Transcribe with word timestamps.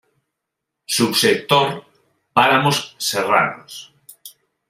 Subsector: 0.95 1.67
Páramos 2.35 2.77
serranos. 3.09 3.73